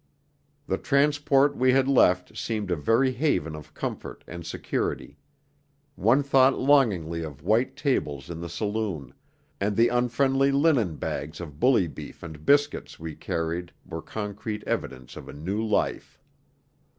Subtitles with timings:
[0.65, 5.19] The transport we had left seemed a very haven of comfort and security;
[5.93, 9.13] one thought longingly of white tables in the saloon,
[9.59, 15.15] and the unfriendly linen bags of bully beef and biscuits we carried were concrete evidence
[15.15, 16.19] of a new life.